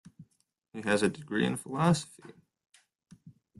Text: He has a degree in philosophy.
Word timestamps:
He 0.73 0.81
has 0.81 1.03
a 1.03 1.09
degree 1.09 1.45
in 1.45 1.57
philosophy. 1.57 2.33